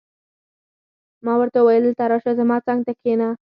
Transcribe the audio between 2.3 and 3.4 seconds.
زما څنګ ته کښېنه.